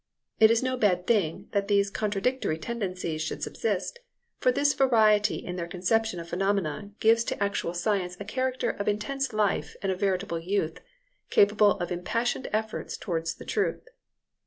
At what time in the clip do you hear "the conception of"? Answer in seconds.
5.57-6.27